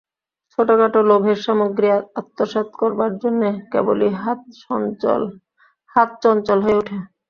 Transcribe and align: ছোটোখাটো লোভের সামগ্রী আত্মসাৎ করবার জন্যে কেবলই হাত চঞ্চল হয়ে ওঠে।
ছোটোখাটো 0.51 0.99
লোভের 1.09 1.39
সামগ্রী 1.45 1.87
আত্মসাৎ 2.19 2.67
করবার 2.81 3.11
জন্যে 3.21 3.49
কেবলই 3.71 4.11
হাত 4.23 4.39
চঞ্চল 6.21 6.57
হয়ে 6.63 6.77
ওঠে। 6.79 6.95